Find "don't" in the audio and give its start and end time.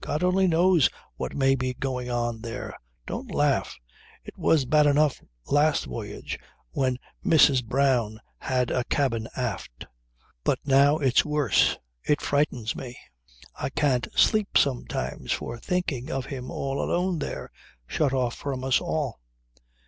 3.06-3.30